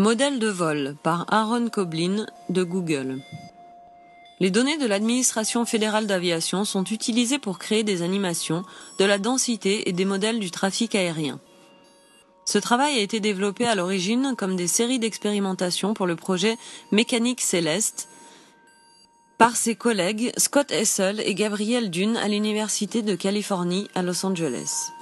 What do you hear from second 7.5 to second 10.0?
créer des animations, de la densité et